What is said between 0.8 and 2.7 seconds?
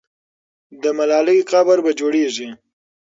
د ملالۍ قبر به جوړېږي.